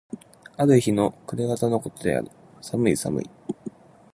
[0.57, 2.31] ある日の暮方の事である。
[2.59, 3.29] 寒い寒い。